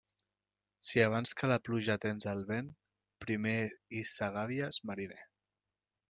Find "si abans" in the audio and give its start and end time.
0.91-1.33